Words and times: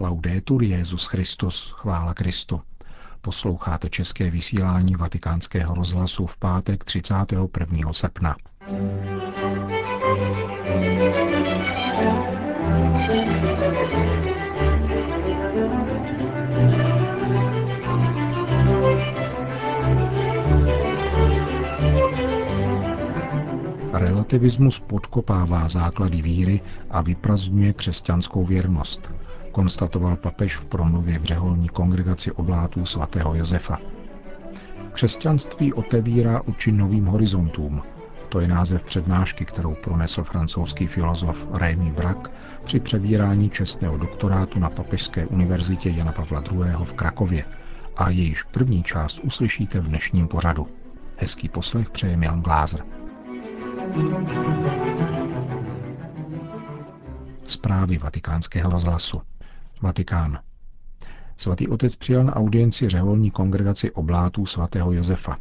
Laudetur 0.00 0.62
Jezus 0.62 1.06
Christus, 1.06 1.70
chvála 1.74 2.14
Kristu. 2.14 2.60
Posloucháte 3.20 3.88
české 3.88 4.30
vysílání 4.30 4.94
Vatikánského 4.94 5.74
rozhlasu 5.74 6.26
v 6.26 6.36
pátek 6.36 6.84
31. 6.84 7.92
srpna. 7.92 8.36
Relativismus 23.92 24.80
podkopává 24.80 25.68
základy 25.68 26.22
víry 26.22 26.60
a 26.90 27.02
vyprazňuje 27.02 27.72
křesťanskou 27.72 28.44
věrnost, 28.44 29.10
konstatoval 29.58 30.16
papež 30.16 30.56
v 30.56 30.64
promluvě 30.64 31.18
v 31.18 31.24
řeholní 31.24 31.68
kongregaci 31.68 32.32
oblátů 32.32 32.86
svatého 32.86 33.34
Josefa. 33.34 33.78
Křesťanství 34.92 35.72
otevírá 35.72 36.42
oči 36.42 36.72
novým 36.72 37.06
horizontům. 37.06 37.82
To 38.28 38.40
je 38.40 38.48
název 38.48 38.82
přednášky, 38.82 39.44
kterou 39.44 39.74
pronesl 39.74 40.24
francouzský 40.24 40.86
filozof 40.86 41.48
Rémy 41.52 41.90
Brak 41.90 42.30
při 42.64 42.80
přebírání 42.80 43.50
čestného 43.50 43.98
doktorátu 43.98 44.58
na 44.58 44.70
Papežské 44.70 45.26
univerzitě 45.26 45.90
Jana 45.90 46.12
Pavla 46.12 46.42
II. 46.52 46.84
v 46.84 46.92
Krakově 46.92 47.44
a 47.96 48.10
jejíž 48.10 48.42
první 48.42 48.82
část 48.82 49.18
uslyšíte 49.18 49.80
v 49.80 49.88
dnešním 49.88 50.28
pořadu. 50.28 50.66
Hezký 51.16 51.48
poslech 51.48 51.90
přeje 51.90 52.16
Milan 52.16 52.42
Glázer. 52.42 52.84
Zprávy 57.44 57.98
vatikánského 57.98 58.70
rozhlasu. 58.70 59.20
Vatikán. 59.82 60.38
Svatý 61.36 61.68
otec 61.68 61.96
přijal 61.96 62.24
na 62.24 62.36
audienci 62.36 62.88
řeholní 62.88 63.30
kongregaci 63.30 63.90
oblátů 63.90 64.46
svatého 64.46 64.92
Josefa. 64.92 65.38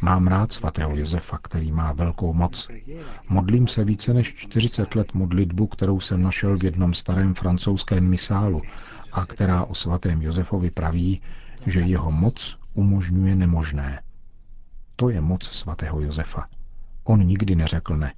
Mám 0.00 0.26
rád 0.26 0.52
svatého 0.52 0.96
Josefa, 0.96 1.38
který 1.42 1.72
má 1.72 1.92
velkou 1.92 2.32
moc. 2.32 2.68
Modlím 3.28 3.68
se 3.68 3.84
více 3.84 4.14
než 4.14 4.34
40 4.34 4.94
let 4.94 5.14
modlitbu, 5.14 5.66
kterou 5.66 6.00
jsem 6.00 6.22
našel 6.22 6.56
v 6.56 6.64
jednom 6.64 6.94
starém 6.94 7.34
francouzském 7.34 8.08
misálu 8.08 8.62
a 9.12 9.26
která 9.26 9.64
o 9.64 9.74
svatém 9.74 10.22
Josefovi 10.22 10.70
praví, 10.70 11.22
že 11.66 11.80
jeho 11.80 12.10
moc 12.10 12.58
umožňuje 12.74 13.34
nemožné. 13.36 14.02
To 15.02 15.10
je 15.10 15.20
moc 15.20 15.44
svatého 15.44 16.00
Josefa. 16.00 16.46
On 17.04 17.26
nikdy 17.26 17.56
neřekl 17.56 17.96
ne. 17.96 18.14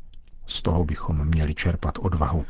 Z 0.46 0.62
toho 0.62 0.84
bychom 0.84 1.24
měli 1.24 1.54
čerpat 1.54 1.98
odvahu. 1.98 2.44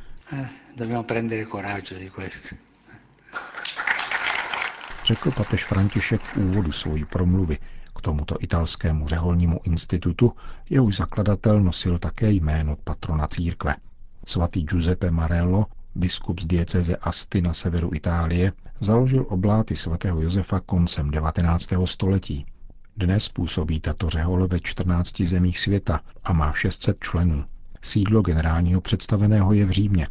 Řekl 5.05 5.31
papež 5.31 5.65
František 5.65 6.21
v 6.21 6.37
úvodu 6.37 6.73
svojí 6.73 7.05
promluvy 7.05 7.59
k 7.97 8.01
tomuto 8.01 8.37
italskému 8.41 9.09
řeholnímu 9.09 9.61
institutu, 9.65 10.33
jehož 10.71 10.97
zakladatel 10.97 11.61
nosil 11.61 11.99
také 11.99 12.31
jméno 12.31 12.77
patrona 12.85 13.27
církve. 13.27 13.77
Svatý 14.27 14.63
Giuseppe 14.63 15.11
Marello, 15.11 15.67
biskup 15.95 16.41
z 16.41 16.47
dieceze 16.47 16.97
Asti 16.97 17.43
na 17.43 17.53
severu 17.53 17.91
Itálie, 17.95 18.53
založil 18.81 19.27
obláty 19.29 19.77
svatého 19.77 20.23
Josefa 20.23 20.61
koncem 20.61 21.11
19. 21.11 21.69
století. 21.85 22.47
Dnes 22.97 23.29
působí 23.29 23.81
tato 23.81 24.11
řehole 24.11 24.47
ve 24.47 24.61
14 24.61 25.21
zemích 25.21 25.59
světa 25.59 26.01
a 26.25 26.33
má 26.33 26.53
600 26.53 27.01
členů. 27.01 27.45
Sídlo 27.83 28.23
generálního 28.23 28.81
představeného 28.81 29.53
je 29.53 29.65
v 29.65 29.71
Římě. 29.71 30.09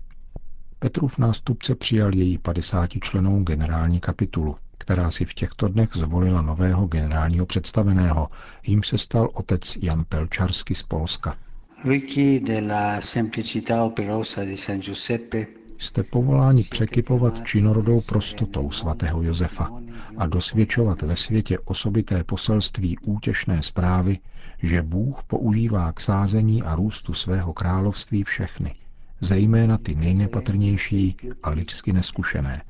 Petrův 0.79 1.17
nástupce 1.17 1.75
přijal 1.75 2.15
její 2.15 2.37
50 2.37 2.89
členou 3.01 3.43
generální 3.43 3.99
kapitulu, 3.99 4.55
která 4.77 5.11
si 5.11 5.25
v 5.25 5.33
těchto 5.33 5.67
dnech 5.67 5.89
zvolila 5.93 6.41
nového 6.41 6.87
generálního 6.87 7.45
představeného, 7.45 8.29
jim 8.67 8.83
se 8.83 8.97
stal 8.97 9.29
otec 9.33 9.77
Jan 9.81 10.05
Pelčarsky 10.09 10.75
z 10.75 10.83
Polska. 10.83 11.37
Ricchi 11.85 12.39
della 12.39 13.01
semplicità 13.01 13.83
operosa 13.83 14.43
di 14.45 14.57
San 14.57 14.81
Giuseppe 14.81 15.45
jste 15.83 16.03
povoláni 16.03 16.63
překypovat 16.63 17.45
činorodou 17.45 18.01
prostotou 18.01 18.71
svatého 18.71 19.23
Josefa 19.23 19.69
a 20.17 20.27
dosvědčovat 20.27 21.01
ve 21.01 21.15
světě 21.15 21.59
osobité 21.59 22.23
poselství 22.23 22.97
útěšné 22.97 23.61
zprávy, 23.61 24.19
že 24.61 24.81
Bůh 24.81 25.23
používá 25.23 25.91
k 25.91 25.99
sázení 25.99 26.63
a 26.63 26.75
růstu 26.75 27.13
svého 27.13 27.53
království 27.53 28.23
všechny, 28.23 28.75
zejména 29.21 29.77
ty 29.77 29.95
nejnepatrnější 29.95 31.15
a 31.43 31.49
lidsky 31.49 31.93
neskušené. 31.93 32.61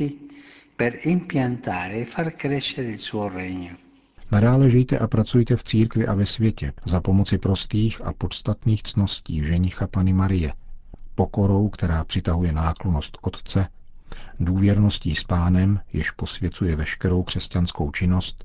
E 0.00 0.10
per 0.76 0.98
impiantare 1.02 2.00
e 2.00 2.04
far 2.04 2.32
crescere 2.32 2.88
il 2.88 2.98
suo 2.98 3.28
regno. 3.28 3.85
Nadále 4.32 4.70
žijte 4.70 4.98
a 4.98 5.06
pracujte 5.06 5.56
v 5.56 5.64
církvi 5.64 6.06
a 6.06 6.14
ve 6.14 6.26
světě 6.26 6.72
za 6.84 7.00
pomoci 7.00 7.38
prostých 7.38 8.00
a 8.04 8.12
podstatných 8.12 8.82
cností 8.82 9.44
ženicha 9.44 9.86
Pany 9.86 10.12
Marie, 10.12 10.52
pokorou, 11.14 11.68
která 11.68 12.04
přitahuje 12.04 12.52
náklonost 12.52 13.18
Otce, 13.20 13.68
důvěrností 14.40 15.14
s 15.14 15.24
pánem, 15.24 15.80
jež 15.92 16.10
posvěcuje 16.10 16.76
veškerou 16.76 17.22
křesťanskou 17.22 17.90
činnost, 17.90 18.44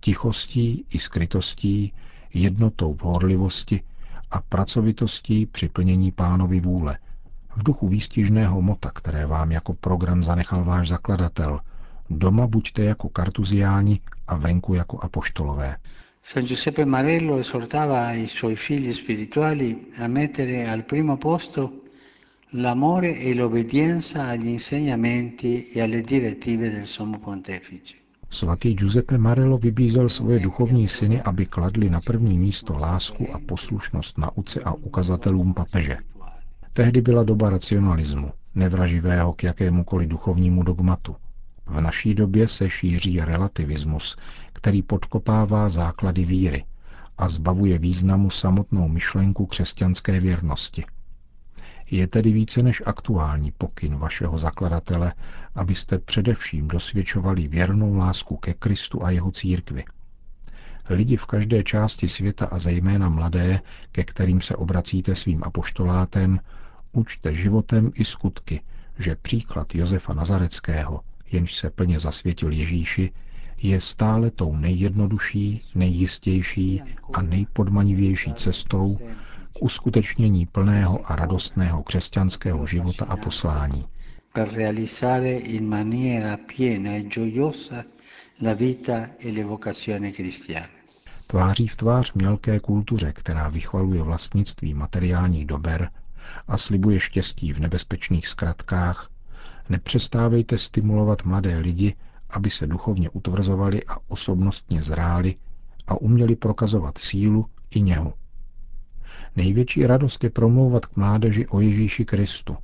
tichostí 0.00 0.84
i 0.90 0.98
skrytostí, 0.98 1.92
jednotou 2.34 2.94
v 2.94 3.02
horlivosti 3.02 3.82
a 4.30 4.40
pracovitostí 4.40 5.46
při 5.46 5.68
plnění 5.68 6.12
pánovi 6.12 6.60
vůle, 6.60 6.98
v 7.56 7.62
duchu 7.62 7.88
výstižného 7.88 8.62
mota, 8.62 8.90
které 8.90 9.26
vám 9.26 9.52
jako 9.52 9.74
program 9.74 10.24
zanechal 10.24 10.64
váš 10.64 10.88
zakladatel– 10.88 11.60
Doma 12.10 12.46
buďte 12.46 12.84
jako 12.84 13.08
kartuziáni 13.08 14.00
a 14.26 14.36
venku 14.36 14.74
jako 14.74 14.98
apoštolové. 14.98 15.76
San 16.24 16.44
Giuseppe 16.44 16.84
Marello 16.84 17.38
esortava 17.38 18.12
i 18.12 18.28
suoi 18.28 18.56
figli 18.56 18.94
spirituali 18.94 19.76
a 19.98 20.08
mettere 20.08 20.68
al 20.70 20.82
primo 20.82 21.16
posto 21.16 21.72
l'amore 22.52 23.18
e 23.18 23.34
l'obbedienza 23.34 24.28
agli 24.28 24.48
insegnamenti 24.48 25.70
e 25.70 25.82
alle 25.82 26.00
direttive 26.00 26.70
del 26.70 26.86
Sommo 26.86 27.18
Pontefice. 27.18 27.94
Svatý 28.30 28.74
Giuseppe 28.74 29.18
Marello 29.18 29.58
vybízel 29.58 30.08
svoje 30.08 30.40
duchovní 30.40 30.88
syny, 30.88 31.22
aby 31.22 31.46
kladli 31.46 31.90
na 31.90 32.00
první 32.00 32.38
místo 32.38 32.78
lásku 32.78 33.26
a 33.32 33.38
poslušnost 33.46 34.18
nauce 34.18 34.60
a 34.60 34.72
ukazatelům 34.72 35.54
papeže. 35.54 35.96
Tehdy 36.72 37.00
byla 37.00 37.22
doba 37.22 37.50
racionalismu, 37.50 38.30
nevraživého 38.54 39.32
k 39.32 39.42
jakémukoliv 39.42 40.08
duchovnímu 40.08 40.62
dogmatu– 40.62 41.16
v 41.68 41.80
naší 41.80 42.14
době 42.14 42.48
se 42.48 42.70
šíří 42.70 43.20
relativismus, 43.20 44.16
který 44.52 44.82
podkopává 44.82 45.68
základy 45.68 46.24
víry 46.24 46.64
a 47.18 47.28
zbavuje 47.28 47.78
významu 47.78 48.30
samotnou 48.30 48.88
myšlenku 48.88 49.46
křesťanské 49.46 50.20
věrnosti. 50.20 50.84
Je 51.90 52.06
tedy 52.06 52.32
více 52.32 52.62
než 52.62 52.82
aktuální 52.86 53.52
pokyn 53.58 53.96
vašeho 53.96 54.38
zakladatele, 54.38 55.14
abyste 55.54 55.98
především 55.98 56.68
dosvědčovali 56.68 57.48
věrnou 57.48 57.94
lásku 57.94 58.36
ke 58.36 58.54
Kristu 58.54 59.04
a 59.04 59.10
jeho 59.10 59.30
církvi. 59.30 59.84
Lidi 60.90 61.16
v 61.16 61.26
každé 61.26 61.62
části 61.64 62.08
světa 62.08 62.46
a 62.46 62.58
zejména 62.58 63.08
mladé, 63.08 63.60
ke 63.92 64.04
kterým 64.04 64.40
se 64.40 64.56
obracíte 64.56 65.14
svým 65.14 65.44
apoštolátem, 65.44 66.40
učte 66.92 67.34
životem 67.34 67.90
i 67.94 68.04
skutky, 68.04 68.60
že 68.98 69.16
příklad 69.16 69.74
Josefa 69.74 70.14
Nazareckého 70.14 71.00
jenž 71.32 71.54
se 71.54 71.70
plně 71.70 71.98
zasvětil 71.98 72.52
Ježíši, 72.52 73.12
je 73.62 73.80
stále 73.80 74.30
tou 74.30 74.56
nejjednodušší, 74.56 75.62
nejistější 75.74 76.82
a 77.12 77.22
nejpodmanivější 77.22 78.34
cestou 78.34 78.98
k 79.52 79.62
uskutečnění 79.62 80.46
plného 80.46 81.10
a 81.10 81.16
radostného 81.16 81.82
křesťanského 81.82 82.66
života 82.66 83.04
a 83.04 83.16
poslání. 83.16 83.84
Per 84.32 84.48
realizzare 84.48 85.32
in 85.32 85.68
maniera 85.68 86.36
piena 86.36 86.90
e 86.90 87.02
gioiosa 87.02 87.84
la 88.42 88.54
vita 88.54 89.08
e 89.18 89.32
le 89.32 89.44
vocazioni 89.44 90.12
cristiane. 90.12 90.68
Tváří 91.26 91.68
v 91.68 91.76
tvář 91.76 92.12
mělké 92.12 92.60
kultuře, 92.60 93.12
která 93.12 93.48
vychvaluje 93.48 94.02
vlastnictví 94.02 94.74
materiálních 94.74 95.46
dober 95.46 95.90
a 96.48 96.58
slibuje 96.58 97.00
štěstí 97.00 97.52
v 97.52 97.60
nebezpečných 97.60 98.28
zkratkách, 98.28 99.10
Nepřestávejte 99.68 100.58
stimulovat 100.58 101.24
mladé 101.24 101.58
lidi, 101.58 101.94
aby 102.30 102.50
se 102.50 102.66
duchovně 102.66 103.10
utvrzovali 103.10 103.84
a 103.84 103.96
osobnostně 104.08 104.82
zráli 104.82 105.34
a 105.86 106.00
uměli 106.00 106.36
prokazovat 106.36 106.98
sílu 106.98 107.46
i 107.70 107.80
něhu. 107.82 108.12
Největší 109.36 109.86
radost 109.86 110.24
je 110.24 110.30
promlouvat 110.30 110.86
k 110.86 110.96
mládeži 110.96 111.46
o 111.46 111.60
Ježíši 111.60 112.04
Kristu, 112.04 112.56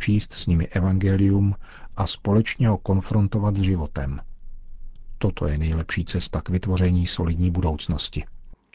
číst 0.00 0.32
s 0.32 0.46
nimi 0.46 0.66
evangelium 0.66 1.54
a 1.96 2.06
společně 2.06 2.68
ho 2.68 2.78
konfrontovat 2.78 3.56
s 3.56 3.60
životem. 3.60 4.20
Toto 5.18 5.46
je 5.46 5.58
nejlepší 5.58 6.04
cesta 6.04 6.40
k 6.40 6.48
vytvoření 6.48 7.06
solidní 7.06 7.50
budoucnosti. 7.50 8.24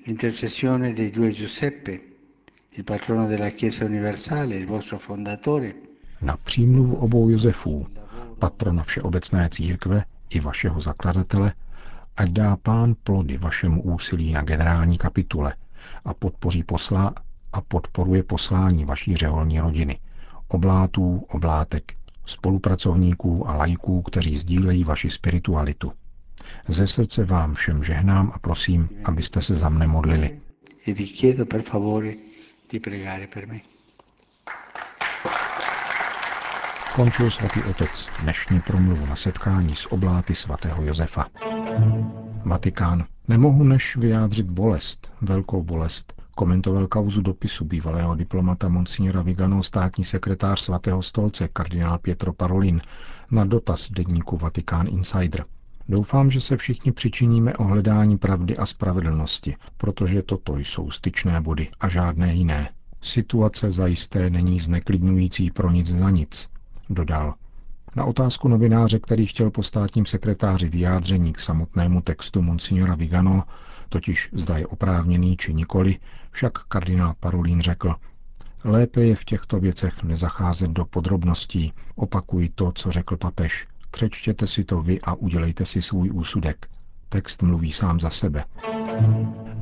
L'intercessione 0.08 0.94
dei 0.94 1.12
due 1.12 1.34
Giuseppe, 1.34 2.00
il 2.78 2.84
patrono 2.84 3.28
della 3.28 3.50
Chiesa 3.50 3.86
universale, 3.86 4.56
il 4.56 4.66
vostro 4.68 5.00
fondatore, 5.00 5.74
Na 6.22 6.38
přímluvu 6.38 6.96
obou 6.96 7.30
Josefů, 7.30 7.88
patrona 8.40 8.84
Všeobecné 8.84 9.50
církve 9.50 10.04
i 10.30 10.40
vašeho 10.40 10.80
zakladatele, 10.80 11.54
ať 12.18 12.30
dá 12.30 12.56
pán 12.56 12.96
plody 13.04 13.38
vašemu 13.38 13.82
úsilí 13.82 14.34
na 14.34 14.42
generální 14.42 14.98
kapitule 14.98 15.56
a 16.06 16.14
podpoří 16.14 16.64
posla 16.64 17.14
a 17.54 17.62
podporuje 17.62 18.24
poslání 18.24 18.86
vaší 18.86 19.16
řeholní 19.18 19.60
rodiny, 19.60 20.00
oblátů, 20.48 21.24
oblátek, 21.30 21.94
spolupracovníků 22.26 23.50
a 23.50 23.54
lajků, 23.56 24.02
kteří 24.02 24.38
sdílejí 24.38 24.84
vaši 24.84 25.10
spiritualitu. 25.10 25.92
Ze 26.68 26.88
srdce 26.88 27.26
vám 27.26 27.54
všem 27.54 27.84
žehnám 27.84 28.32
a 28.36 28.40
prosím, 28.40 28.90
abyste 29.06 29.42
se 29.42 29.56
za 29.56 29.70
mne 29.70 29.88
modlili. 29.88 30.40
e 30.88 30.94
vi 30.94 31.06
chiedo 31.06 31.46
per 31.46 31.62
favore 31.62 32.14
di 32.72 32.80
pregare 32.80 33.28
per 33.28 33.48
me. 33.48 33.60
Končil 36.96 37.32
svatý 37.32 37.64
otec 37.64 38.10
dnešní 38.22 38.62
promluvu 38.62 39.06
na 39.06 39.16
setkání 39.16 39.76
s 39.76 39.92
obláty 39.92 40.36
svatého 40.36 40.84
Josefa. 40.84 41.26
Vatikán. 42.46 43.06
Nemohu 43.28 43.64
než 43.64 43.96
vyjádřit 43.96 44.50
bolest, 44.50 45.14
velkou 45.22 45.64
bolest, 45.64 46.22
komentoval 46.36 46.88
kauzu 46.88 47.22
dopisu 47.22 47.66
bývalého 47.66 48.16
diplomata 48.16 48.70
Monsignora 48.70 49.22
Vigano 49.22 49.64
státní 49.64 50.04
sekretář 50.04 50.60
svatého 50.60 51.04
stolce 51.04 51.48
kardinál 51.48 51.98
Pietro 51.98 52.34
Parolin 52.34 52.80
na 53.32 53.46
dotaz 53.46 53.92
denníku 53.92 54.38
Vatikán 54.38 54.88
Insider. 54.88 55.46
Doufám, 55.90 56.32
že 56.32 56.42
se 56.42 56.58
všichni 56.58 56.92
přičiníme 56.92 57.54
o 57.54 57.64
hledání 57.64 58.18
pravdy 58.18 58.58
a 58.58 58.66
spravedlnosti, 58.66 59.56
protože 59.78 60.22
toto 60.22 60.58
jsou 60.58 60.92
styčné 60.92 61.42
body 61.42 61.68
a 61.80 61.90
žádné 61.90 62.34
jiné. 62.34 62.70
Situace 63.02 63.72
zajisté 63.72 64.30
není 64.30 64.60
zneklidňující 64.60 65.52
pro 65.52 65.72
nic 65.72 65.88
za 65.88 66.10
nic, 66.10 66.50
dodal. 66.90 67.34
Na 67.96 68.06
otázku 68.06 68.48
novináře, 68.48 69.00
který 69.00 69.26
chtěl 69.26 69.52
po 69.52 69.64
státním 69.64 70.06
sekretáři 70.06 70.70
vyjádření 70.70 71.34
k 71.34 71.40
samotnému 71.40 72.02
textu 72.02 72.42
Monsignora 72.42 72.96
Vigano, 72.96 73.44
totiž 73.90 74.30
zda 74.34 74.58
je 74.58 74.68
oprávněný 74.68 75.38
či 75.38 75.54
nikoli, 75.54 75.98
však 76.32 76.54
kardinál 76.64 77.14
Parolín 77.20 77.62
řekl, 77.62 77.96
lépe 78.64 79.02
je 79.02 79.16
v 79.16 79.26
těchto 79.26 79.60
věcech 79.60 80.04
nezacházet 80.04 80.72
do 80.72 80.86
podrobností, 80.86 81.74
opakuji 81.96 82.50
to, 82.50 82.72
co 82.76 82.92
řekl 82.92 83.18
papež, 83.18 83.68
přečtěte 83.92 84.48
si 84.48 84.64
to 84.64 84.82
vy 84.82 85.02
a 85.02 85.14
udělejte 85.14 85.66
si 85.66 85.82
svůj 85.82 86.12
úsudek. 86.14 86.68
Text 87.10 87.44
mluví 87.44 87.72
sám 87.72 88.00
za 88.00 88.10
sebe. 88.10 88.46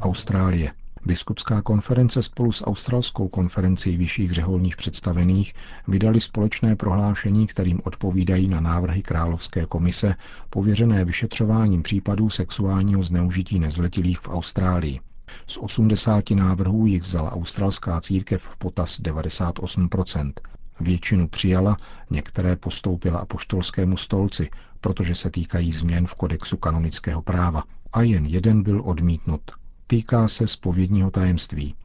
Austrálie. 0.02 0.72
Biskupská 1.06 1.62
konference 1.62 2.24
spolu 2.24 2.52
s 2.52 2.66
Australskou 2.66 3.28
konferencí 3.28 3.98
vyšších 3.98 4.32
řeholních 4.32 4.76
představených 4.76 5.54
vydali 5.88 6.20
společné 6.20 6.76
prohlášení, 6.76 7.48
kterým 7.48 7.82
odpovídají 7.84 8.48
na 8.48 8.60
návrhy 8.60 9.02
Královské 9.04 9.66
komise 9.66 10.16
pověřené 10.50 11.06
vyšetřováním 11.06 11.84
případů 11.84 12.30
sexuálního 12.30 13.04
zneužití 13.04 13.60
nezletilých 13.60 14.20
v 14.20 14.30
Austrálii. 14.30 15.00
Z 15.48 15.58
80 15.58 16.32
návrhů 16.32 16.86
jich 16.86 17.02
vzala 17.02 17.32
australská 17.32 18.02
církev 18.02 18.42
v 18.44 18.58
potaz 18.58 19.00
98%. 19.00 20.32
Většinu 20.80 21.28
přijala, 21.28 21.78
některé 22.10 22.56
postoupila 22.56 23.20
apoštolskému 23.20 23.98
stolci, 23.98 24.50
protože 24.82 25.16
se 25.16 25.30
týkají 25.32 25.72
změn 25.72 26.08
v 26.08 26.16
kodexu 26.16 26.58
kanonického 26.58 27.22
práva. 27.22 27.64
A 27.94 28.02
jen 28.02 28.26
jeden 28.26 28.64
byl 28.64 28.82
odmítnut. 28.86 29.42
Týká 29.88 30.28
se 30.28 30.48
spovědního 30.48 31.12
tajemství. 31.12 31.76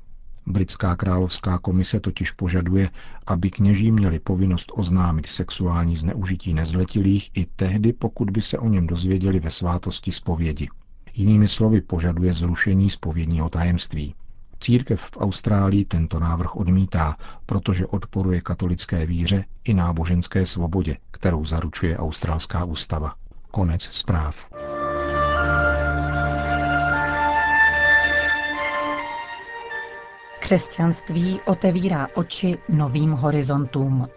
Britská 0.46 0.96
královská 0.96 1.58
komise 1.58 2.00
totiž 2.00 2.30
požaduje, 2.30 2.90
aby 3.26 3.50
kněží 3.50 3.92
měli 3.92 4.18
povinnost 4.18 4.72
oznámit 4.74 5.26
sexuální 5.26 5.96
zneužití 5.96 6.54
nezletilých 6.54 7.30
i 7.34 7.46
tehdy, 7.56 7.92
pokud 7.92 8.30
by 8.30 8.42
se 8.42 8.58
o 8.58 8.68
něm 8.68 8.86
dozvěděli 8.86 9.40
ve 9.40 9.50
svátosti 9.50 10.12
spovědi. 10.12 10.68
Jinými 11.14 11.48
slovy 11.48 11.80
požaduje 11.80 12.32
zrušení 12.32 12.90
spovědního 12.90 13.48
tajemství. 13.48 14.14
Církev 14.60 15.00
v 15.00 15.16
Austrálii 15.16 15.84
tento 15.84 16.20
návrh 16.20 16.56
odmítá, 16.56 17.16
protože 17.46 17.86
odporuje 17.86 18.40
katolické 18.40 19.06
víře 19.06 19.44
i 19.64 19.74
náboženské 19.74 20.46
svobodě, 20.46 20.96
kterou 21.10 21.44
zaručuje 21.44 21.98
australská 21.98 22.64
ústava. 22.64 23.14
Konec 23.50 23.82
zpráv. 23.82 24.47
Křesťanství 30.48 31.40
otevírá 31.46 32.08
oči 32.14 32.58
novým 32.68 33.12
horizontům. 33.12 34.08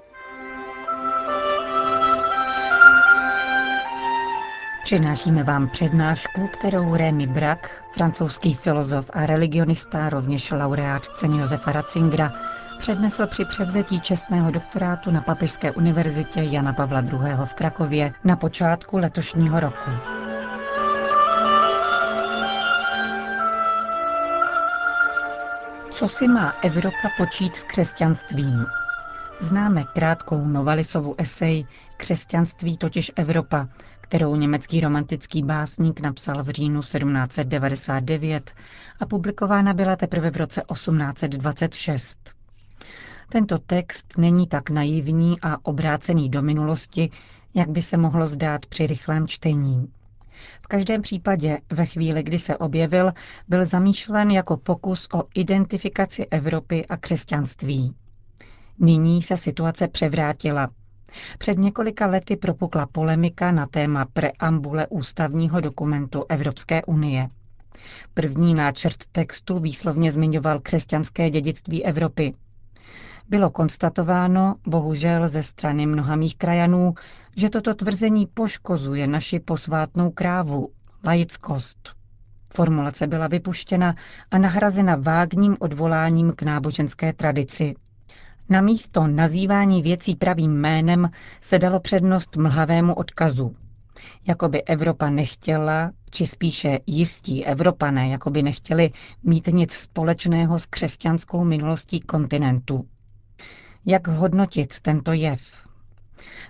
Přinášíme 4.83 5.44
vám 5.44 5.69
přednášku, 5.69 6.48
kterou 6.48 6.95
Rémy 6.95 7.28
Brak, 7.28 7.86
francouzský 7.94 8.54
filozof 8.54 9.10
a 9.13 9.25
religionista, 9.25 10.10
rovněž 10.10 10.51
laureát 10.51 11.06
ceny 11.06 11.38
Josefa 11.38 11.72
Ratzingera, 11.72 12.34
přednesl 12.80 13.27
při 13.27 13.45
převzetí 13.45 14.01
čestného 14.01 14.51
doktorátu 14.51 15.12
na 15.12 15.22
Papežské 15.22 15.72
univerzitě 15.72 16.42
Jana 16.44 16.74
Pavla 16.74 17.01
II. 17.01 17.36
v 17.45 17.54
Krakově 17.54 18.13
na 18.24 18.36
počátku 18.36 18.98
letošního 18.98 19.60
roku. 19.60 20.21
Co 26.01 26.09
si 26.09 26.27
má 26.27 26.50
Evropa 26.63 27.09
počít 27.18 27.56
s 27.56 27.63
křesťanstvím? 27.63 28.65
Známe 29.39 29.83
krátkou 29.83 30.45
Novalisovu 30.45 31.15
esej 31.18 31.65
Křesťanství 31.98 32.77
totiž 32.77 33.12
Evropa, 33.15 33.68
kterou 34.01 34.36
německý 34.36 34.80
romantický 34.80 35.44
básník 35.44 36.00
napsal 36.00 36.44
v 36.44 36.50
říjnu 36.50 36.80
1799 36.81 38.51
a 39.00 39.06
publikována 39.06 39.74
byla 39.74 39.95
teprve 39.95 40.30
v 40.31 40.38
roce 40.38 40.62
1826. 40.74 42.30
Tento 43.30 43.57
text 43.57 44.18
není 44.18 44.48
tak 44.48 44.69
naivní 44.69 45.42
a 45.42 45.57
obrácený 45.65 46.30
do 46.30 46.42
minulosti, 46.42 47.09
jak 47.53 47.69
by 47.69 47.81
se 47.81 47.98
mohlo 47.98 48.27
zdát 48.27 48.65
při 48.65 48.88
rychlém 48.88 49.27
čtení. 49.27 49.88
V 50.62 50.68
každém 50.68 51.01
případě 51.01 51.57
ve 51.72 51.86
chvíli, 51.86 52.24
kdy 52.24 52.39
se 52.39 52.57
objevil, 52.57 53.12
byl 53.48 53.66
zamýšlen 53.66 54.31
jako 54.31 54.57
pokus 54.57 55.08
o 55.13 55.24
identifikaci 55.36 56.25
Evropy 56.25 56.86
a 56.86 56.98
křesťanství. 56.98 57.96
Nyní 58.79 59.22
se 59.22 59.38
situace 59.38 59.88
převrátila. 59.88 60.70
Před 61.38 61.58
několika 61.58 62.08
lety 62.08 62.36
propukla 62.36 62.86
polemika 62.86 63.51
na 63.51 63.65
téma 63.65 64.06
preambule 64.06 64.88
ústavního 64.88 65.62
dokumentu 65.62 66.25
Evropské 66.29 66.84
unie. 66.84 67.29
První 68.13 68.53
náčrt 68.53 69.06
textu 69.12 69.60
výslovně 69.60 70.12
zmiňoval 70.12 70.60
křesťanské 70.60 71.29
dědictví 71.29 71.86
Evropy. 71.86 72.34
Bylo 73.32 73.50
konstatováno, 73.50 74.56
bohužel 74.68 75.28
ze 75.28 75.44
strany 75.44 75.86
mnoha 75.86 76.16
mých 76.16 76.36
krajanů, 76.36 76.94
že 77.36 77.50
toto 77.50 77.74
tvrzení 77.74 78.28
poškozuje 78.34 79.08
naši 79.08 79.40
posvátnou 79.40 80.12
krávu, 80.12 80.70
laickost. 81.04 81.96
Formulace 82.54 83.08
byla 83.08 83.28
vypuštěna 83.28 83.96
a 84.32 84.38
nahrazena 84.38 84.96
vágním 84.96 85.58
odvoláním 85.60 86.32
k 86.32 86.42
náboženské 86.42 87.14
tradici. 87.14 87.76
Na 88.50 88.62
místo 88.62 89.08
nazývání 89.08 89.82
věcí 89.82 90.16
pravým 90.16 90.52
jménem 90.52 91.10
se 91.42 91.60
dalo 91.60 91.80
přednost 91.80 92.36
mlhavému 92.38 92.94
odkazu. 92.94 93.56
Jakoby 94.28 94.64
Evropa 94.64 95.10
nechtěla, 95.10 95.92
či 96.10 96.28
spíše 96.28 96.80
jistí 96.88 97.46
Evropané, 97.46 98.10
jakoby 98.10 98.44
nechtěli 98.44 98.92
mít 99.24 99.48
nic 99.48 99.72
společného 99.74 100.60
s 100.60 100.66
křesťanskou 100.66 101.44
minulostí 101.44 102.00
kontinentu. 102.00 102.86
Jak 103.86 104.08
hodnotit 104.08 104.80
tento 104.80 105.14
jev? 105.14 105.42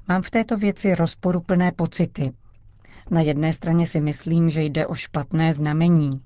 Mám 0.08 0.22
v 0.22 0.30
této 0.30 0.58
věci 0.58 0.96
rozporuplné 0.96 1.72
pocity. 1.72 2.32
Na 3.10 3.22
jedné 3.22 3.54
straně 3.54 3.88
si 3.88 4.02
myslím, 4.02 4.50
že 4.50 4.64
jde 4.64 4.88
o 4.88 4.96
špatné 4.96 5.54
znamení. 5.54 6.22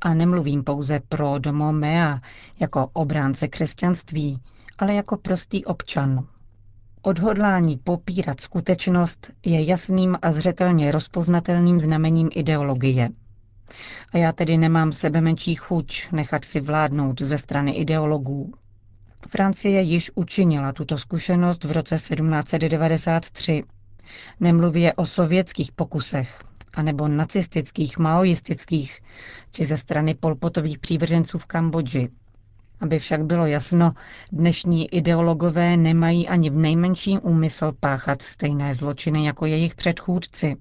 A 0.00 0.14
nemluvím 0.14 0.64
pouze 0.64 1.00
pro 1.08 1.38
domo 1.38 1.72
mea, 1.72 2.20
jako 2.60 2.90
obránce 2.92 3.48
křesťanství, 3.48 4.40
ale 4.78 4.94
jako 4.94 5.16
prostý 5.16 5.64
občan. 5.64 6.26
Odhodlání 7.02 7.76
popírat 7.76 8.40
skutečnost 8.40 9.30
je 9.46 9.64
jasným 9.64 10.18
a 10.22 10.32
zřetelně 10.32 10.92
rozpoznatelným 10.92 11.80
znamením 11.80 12.28
ideologie. 12.32 13.08
A 14.12 14.18
já 14.18 14.32
tedy 14.32 14.58
nemám 14.58 14.92
sebe 14.92 15.20
menší 15.20 15.54
chuť 15.54 16.08
nechat 16.12 16.44
si 16.44 16.60
vládnout 16.60 17.20
ze 17.20 17.38
strany 17.38 17.72
ideologů. 17.72 18.52
Francie 19.30 19.80
již 19.82 20.10
učinila 20.14 20.72
tuto 20.72 20.98
zkušenost 20.98 21.64
v 21.64 21.70
roce 21.72 21.94
1793. 21.94 23.62
Nemluvě 24.40 24.92
o 24.94 25.06
sovětských 25.06 25.72
pokusech, 25.72 26.42
anebo 26.74 27.08
nacistických, 27.08 27.98
maoistických, 27.98 29.00
či 29.52 29.64
ze 29.64 29.76
strany 29.76 30.14
polpotových 30.14 30.78
přívrženců 30.78 31.38
v 31.38 31.46
Kambodži. 31.46 32.08
Aby 32.80 32.98
však 32.98 33.24
bylo 33.24 33.46
jasno, 33.46 33.92
dnešní 34.32 34.94
ideologové 34.94 35.76
nemají 35.76 36.28
ani 36.28 36.50
v 36.50 36.56
nejmenším 36.56 37.20
úmysl 37.22 37.72
páchat 37.80 38.22
stejné 38.22 38.74
zločiny 38.74 39.26
jako 39.26 39.46
jejich 39.46 39.74
předchůdci. 39.74 40.56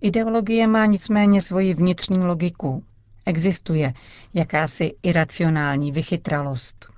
Ideologie 0.00 0.66
má 0.66 0.86
nicméně 0.86 1.40
svoji 1.42 1.74
vnitřní 1.74 2.18
logiku. 2.18 2.84
Existuje 3.26 3.94
jakási 4.34 4.94
iracionální 5.02 5.92
vychytralost. 5.92 6.97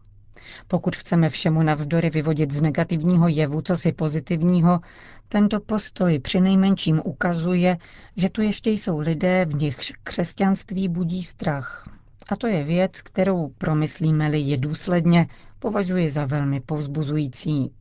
Pokud 0.69 0.97
chceme 0.97 1.29
všemu 1.29 1.63
navzdory 1.63 2.11
vyvodit 2.11 2.51
z 2.51 2.63
negativního 2.63 3.29
jevu 3.29 3.61
co 3.63 3.77
si 3.77 3.93
pozitivního, 3.93 4.81
tento 5.29 5.61
postoj 5.61 6.19
při 6.19 6.41
nejmenším 6.41 7.01
ukazuje, 7.05 7.79
že 8.17 8.29
tu 8.29 8.43
ještě 8.43 8.71
jsou 8.71 8.99
lidé, 8.99 9.45
v 9.45 9.55
nichž 9.55 9.93
křesťanství 10.05 10.89
budí 10.89 11.23
strach. 11.23 11.89
A 12.29 12.37
to 12.37 12.47
je 12.47 12.65
věc, 12.65 13.03
kterou, 13.03 13.49
promyslíme-li 13.59 14.39
je 14.39 14.57
důsledně, 14.57 15.27
považuji 15.59 16.11
za 16.11 16.25
velmi 16.25 16.61
povzbuzující. 16.61 17.73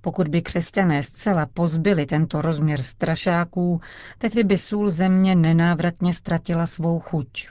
Pokud 0.00 0.28
by 0.28 0.42
křesťané 0.42 1.02
zcela 1.02 1.46
pozbyli 1.46 2.06
tento 2.06 2.42
rozměr 2.42 2.82
strašáků, 2.82 3.80
tehdy 4.18 4.44
by 4.44 4.58
sůl 4.58 4.90
země 4.90 5.36
nenávratně 5.36 6.14
ztratila 6.14 6.66
svou 6.66 6.98
chuť. 7.00 7.48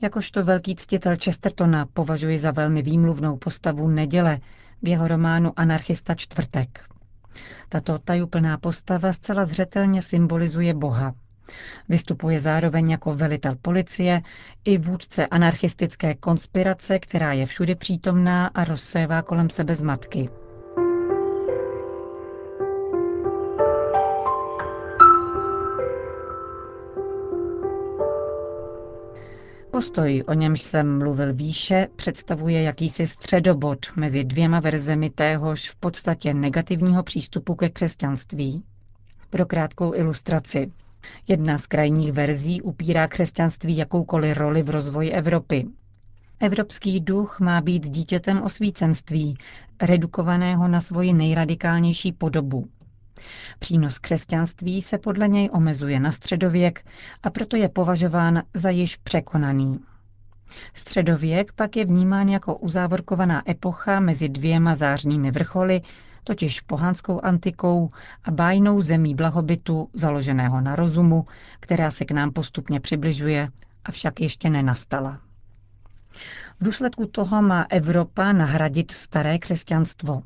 Jakožto 0.00 0.44
velký 0.44 0.76
ctitel 0.76 1.16
Chestertona 1.24 1.86
považuji 1.86 2.38
za 2.38 2.50
velmi 2.50 2.82
výmluvnou 2.82 3.36
postavu 3.36 3.88
neděle 3.88 4.38
v 4.82 4.88
jeho 4.88 5.08
románu 5.08 5.52
Anarchista 5.56 6.14
čtvrtek. 6.14 6.84
Tato 7.68 7.98
tajuplná 7.98 8.58
postava 8.58 9.12
zcela 9.12 9.44
zřetelně 9.44 10.02
symbolizuje 10.02 10.74
Boha. 10.74 11.14
Vystupuje 11.88 12.40
zároveň 12.40 12.90
jako 12.90 13.14
velitel 13.14 13.56
policie 13.62 14.22
i 14.64 14.78
vůdce 14.78 15.26
anarchistické 15.26 16.14
konspirace, 16.14 16.98
která 16.98 17.32
je 17.32 17.46
všude 17.46 17.74
přítomná 17.74 18.46
a 18.46 18.64
rozsévá 18.64 19.22
kolem 19.22 19.50
sebe 19.50 19.74
zmatky. 19.74 20.28
Postoj, 29.78 30.24
o 30.28 30.32
němž 30.34 30.60
jsem 30.60 30.98
mluvil 30.98 31.34
výše, 31.34 31.88
představuje 31.96 32.62
jakýsi 32.62 33.06
středobod 33.06 33.86
mezi 33.96 34.24
dvěma 34.24 34.60
verzemi 34.60 35.10
téhož 35.10 35.70
v 35.70 35.76
podstatě 35.76 36.34
negativního 36.34 37.02
přístupu 37.02 37.54
ke 37.54 37.68
křesťanství. 37.68 38.62
Pro 39.30 39.46
krátkou 39.46 39.94
ilustraci. 39.94 40.72
Jedna 41.28 41.58
z 41.58 41.66
krajních 41.66 42.12
verzí 42.12 42.62
upírá 42.62 43.08
křesťanství 43.08 43.76
jakoukoliv 43.76 44.36
roli 44.36 44.62
v 44.62 44.70
rozvoji 44.70 45.10
Evropy. 45.10 45.66
Evropský 46.40 47.00
duch 47.00 47.40
má 47.40 47.60
být 47.60 47.88
dítětem 47.88 48.42
osvícenství, 48.42 49.36
redukovaného 49.82 50.68
na 50.68 50.80
svoji 50.80 51.12
nejradikálnější 51.12 52.12
podobu. 52.12 52.68
Přínos 53.58 53.98
křesťanství 53.98 54.82
se 54.82 54.98
podle 54.98 55.28
něj 55.28 55.50
omezuje 55.52 56.00
na 56.00 56.12
středověk 56.12 56.84
a 57.22 57.30
proto 57.30 57.56
je 57.56 57.68
považován 57.68 58.42
za 58.54 58.70
již 58.70 58.96
překonaný. 58.96 59.80
Středověk 60.74 61.52
pak 61.52 61.76
je 61.76 61.84
vnímán 61.84 62.28
jako 62.28 62.56
uzávorkovaná 62.56 63.50
epocha 63.50 64.00
mezi 64.00 64.28
dvěma 64.28 64.74
zářnými 64.74 65.30
vrcholy, 65.30 65.80
totiž 66.24 66.60
pohanskou 66.60 67.20
antikou 67.20 67.88
a 68.24 68.30
bájnou 68.30 68.82
zemí 68.82 69.14
blahobytu 69.14 69.88
založeného 69.92 70.60
na 70.60 70.76
rozumu, 70.76 71.24
která 71.60 71.90
se 71.90 72.04
k 72.04 72.10
nám 72.10 72.32
postupně 72.32 72.80
přibližuje, 72.80 73.48
avšak 73.84 74.20
ještě 74.20 74.50
nenastala. 74.50 75.20
V 76.60 76.64
důsledku 76.64 77.06
toho 77.06 77.42
má 77.42 77.66
Evropa 77.70 78.32
nahradit 78.32 78.90
staré 78.90 79.38
křesťanstvo. 79.38 80.22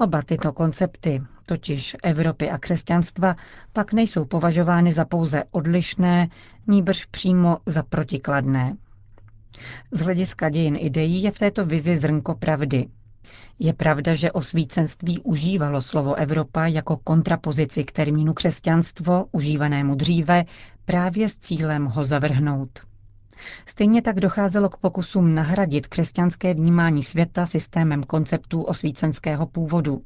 Oba 0.00 0.22
tyto 0.22 0.52
koncepty, 0.52 1.22
totiž 1.46 1.96
Evropy 2.02 2.50
a 2.50 2.58
křesťanstva, 2.58 3.36
pak 3.72 3.92
nejsou 3.92 4.24
považovány 4.24 4.92
za 4.92 5.04
pouze 5.04 5.44
odlišné, 5.50 6.28
níbrž 6.66 7.04
přímo 7.04 7.58
za 7.66 7.82
protikladné. 7.82 8.76
Z 9.90 10.00
hlediska 10.00 10.48
dějin 10.48 10.76
ideí 10.80 11.22
je 11.22 11.30
v 11.30 11.38
této 11.38 11.66
vizi 11.66 11.96
zrnko 11.96 12.34
pravdy. 12.34 12.88
Je 13.58 13.72
pravda, 13.72 14.14
že 14.14 14.32
osvícenství 14.32 15.18
užívalo 15.20 15.80
slovo 15.82 16.14
Evropa 16.14 16.66
jako 16.66 16.96
kontrapozici 16.96 17.84
k 17.84 17.92
termínu 17.92 18.32
křesťanstvo, 18.32 19.26
užívanému 19.32 19.94
dříve, 19.94 20.44
právě 20.84 21.28
s 21.28 21.36
cílem 21.36 21.84
ho 21.84 22.04
zavrhnout. 22.04 22.89
Stejně 23.66 24.02
tak 24.02 24.20
docházelo 24.20 24.68
k 24.68 24.76
pokusům 24.76 25.34
nahradit 25.34 25.86
křesťanské 25.86 26.54
vnímání 26.54 27.02
světa 27.02 27.46
systémem 27.46 28.02
konceptů 28.02 28.62
osvícenského 28.62 29.46
původu. 29.46 30.02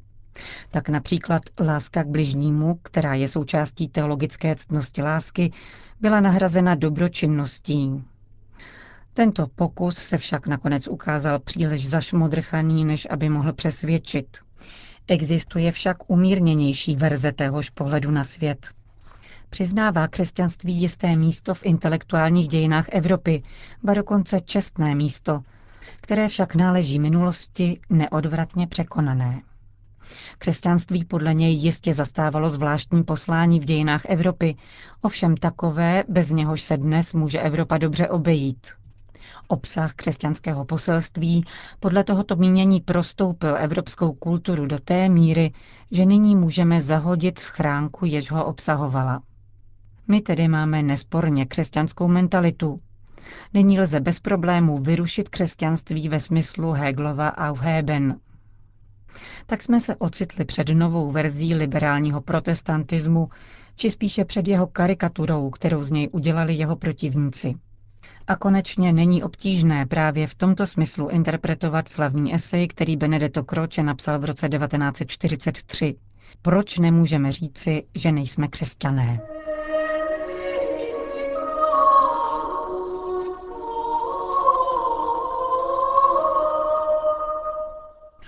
Tak 0.71 0.89
například 0.89 1.41
láska 1.59 2.03
k 2.03 2.07
bližnímu, 2.07 2.79
která 2.83 3.13
je 3.13 3.27
součástí 3.27 3.87
teologické 3.87 4.55
ctnosti 4.55 5.01
lásky, 5.01 5.51
byla 6.01 6.19
nahrazena 6.19 6.75
dobročinností. 6.75 8.03
Tento 9.13 9.47
pokus 9.55 9.97
se 9.97 10.17
však 10.17 10.47
nakonec 10.47 10.87
ukázal 10.87 11.39
příliš 11.39 11.89
zašmodrchaný, 11.89 12.85
než 12.85 13.07
aby 13.09 13.29
mohl 13.29 13.53
přesvědčit. 13.53 14.37
Existuje 15.07 15.71
však 15.71 16.09
umírněnější 16.09 16.95
verze 16.95 17.31
téhož 17.31 17.69
pohledu 17.69 18.11
na 18.11 18.23
svět. 18.23 18.67
Přiznává 19.49 20.07
křesťanství 20.07 20.73
jisté 20.73 21.15
místo 21.15 21.53
v 21.53 21.65
intelektuálních 21.65 22.47
dějinách 22.47 22.85
Evropy, 22.91 23.43
ba 23.83 23.93
dokonce 23.93 24.39
čestné 24.41 24.95
místo, 24.95 25.41
které 26.01 26.27
však 26.27 26.55
náleží 26.55 26.99
minulosti 26.99 27.79
neodvratně 27.89 28.67
překonané. 28.67 29.41
Křesťanství 30.37 31.05
podle 31.05 31.33
něj 31.33 31.53
jistě 31.53 31.93
zastávalo 31.93 32.49
zvláštní 32.49 33.03
poslání 33.03 33.59
v 33.59 33.65
dějinách 33.65 34.05
Evropy, 34.05 34.55
ovšem 35.01 35.37
takové, 35.37 36.03
bez 36.07 36.29
něhož 36.31 36.61
se 36.61 36.77
dnes 36.77 37.13
může 37.13 37.39
Evropa 37.41 37.77
dobře 37.77 38.07
obejít. 38.09 38.67
Obsah 39.47 39.93
křesťanského 39.93 40.65
poselství 40.65 41.45
podle 41.79 42.03
tohoto 42.03 42.35
mínění 42.35 42.81
prostoupil 42.81 43.55
evropskou 43.57 44.13
kulturu 44.13 44.65
do 44.65 44.79
té 44.79 45.09
míry, 45.09 45.51
že 45.91 46.05
nyní 46.05 46.35
můžeme 46.35 46.81
zahodit 46.81 47.39
schránku, 47.39 48.05
jež 48.05 48.31
ho 48.31 48.45
obsahovala. 48.45 49.21
My 50.07 50.21
tedy 50.21 50.47
máme 50.47 50.83
nesporně 50.83 51.45
křesťanskou 51.45 52.07
mentalitu. 52.07 52.79
Nyní 53.53 53.79
lze 53.79 53.99
bez 53.99 54.19
problémů 54.19 54.77
vyrušit 54.77 55.29
křesťanství 55.29 56.09
ve 56.09 56.19
smyslu 56.19 56.71
Hegelova 56.71 57.37
Aufheben. 57.37 58.19
Tak 59.45 59.63
jsme 59.63 59.79
se 59.79 59.95
ocitli 59.95 60.45
před 60.45 60.69
novou 60.69 61.11
verzí 61.11 61.55
liberálního 61.55 62.21
protestantismu, 62.21 63.29
či 63.75 63.89
spíše 63.89 64.25
před 64.25 64.47
jeho 64.47 64.67
karikaturou, 64.67 65.49
kterou 65.49 65.83
z 65.83 65.91
něj 65.91 66.09
udělali 66.11 66.53
jeho 66.53 66.75
protivníci. 66.75 67.55
A 68.27 68.35
konečně 68.35 68.93
není 68.93 69.23
obtížné 69.23 69.85
právě 69.85 70.27
v 70.27 70.35
tomto 70.35 70.67
smyslu 70.67 71.07
interpretovat 71.09 71.87
slavný 71.89 72.33
esej, 72.33 72.67
který 72.67 72.97
Benedetto 72.97 73.43
Croce 73.43 73.83
napsal 73.83 74.19
v 74.19 74.25
roce 74.25 74.49
1943. 74.49 75.95
Proč 76.41 76.77
nemůžeme 76.77 77.31
říci, 77.31 77.83
že 77.95 78.11
nejsme 78.11 78.47
křesťané? 78.47 79.19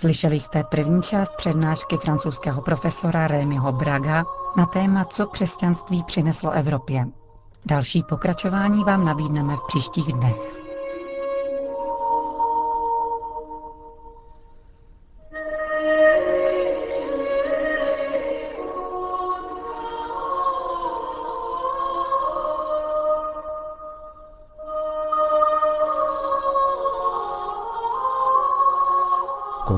Slyšeli 0.00 0.40
jste 0.40 0.64
první 0.64 1.02
část 1.02 1.32
přednášky 1.36 1.96
francouzského 1.96 2.62
profesora 2.62 3.26
Rémiho 3.26 3.72
Braga 3.72 4.24
na 4.56 4.66
téma, 4.66 5.04
co 5.04 5.26
křesťanství 5.26 6.02
přineslo 6.02 6.50
Evropě. 6.50 7.06
Další 7.66 8.02
pokračování 8.02 8.84
vám 8.84 9.04
nabídneme 9.04 9.56
v 9.56 9.66
příštích 9.66 10.12
dnech. 10.12 10.67